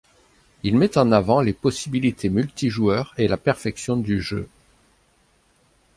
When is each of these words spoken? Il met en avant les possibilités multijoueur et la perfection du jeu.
Il 0.63 0.79
met 0.79 0.97
en 0.97 1.11
avant 1.11 1.41
les 1.41 1.53
possibilités 1.53 2.29
multijoueur 2.29 3.13
et 3.19 3.27
la 3.27 3.37
perfection 3.37 3.97
du 3.97 4.19
jeu. 4.19 4.49